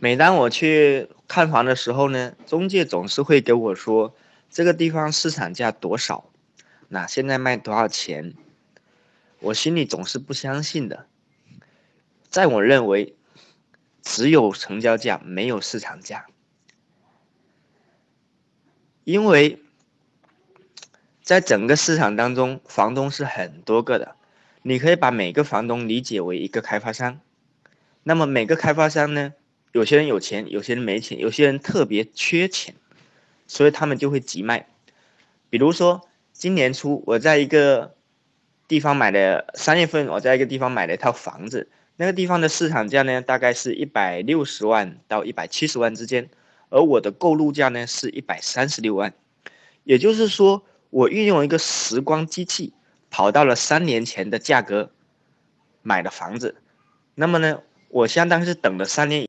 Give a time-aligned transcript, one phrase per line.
[0.00, 4.14] 每当我去看房的时候呢，中介总是会给我说
[4.48, 6.30] 这个地方市场价多少，
[6.88, 8.34] 那现在卖多少钱？
[9.40, 11.06] 我心里总是不相信的。
[12.28, 13.16] 在我认为，
[14.00, 16.26] 只有成交价没有市场价，
[19.02, 19.60] 因为
[21.22, 24.14] 在整个市场当中，房东是很多个的，
[24.62, 27.20] 你可以把每个房东理解为一个开发商。
[28.04, 29.34] 那么每个开发商呢？
[29.72, 32.74] 有些人有钱，有些人没钱，有些人特别缺钱，
[33.46, 34.66] 所以他们就会急卖。
[35.50, 37.94] 比如说，今年初我在一个
[38.66, 46.28] 地方买的，三月份我在一个地方买了一套房子，那个地方的市场价呢，大概是一百六十万到一百七十万之间，
[46.70, 49.12] 而我的购入价呢是一百三十六万。
[49.84, 52.72] 也就是说，我运用一个时光机器，
[53.10, 54.90] 跑到了三年前的价格
[55.82, 56.56] 买的房子，
[57.14, 59.26] 那么呢，我相当是等了三年。